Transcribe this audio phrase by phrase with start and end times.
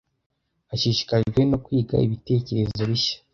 [0.73, 3.17] Ashishikajwe no kwiga ibitekerezo bishya.